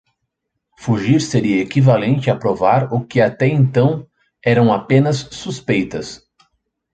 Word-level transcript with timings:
Fugir 0.79 1.21
seria 1.21 1.61
equivalente 1.61 2.31
a 2.31 2.35
provar 2.35 2.91
o 2.91 3.05
que 3.05 3.21
até 3.21 3.45
então 3.45 4.07
eram 4.43 4.73
apenas 4.73 5.27
suspeitas. 5.29 6.23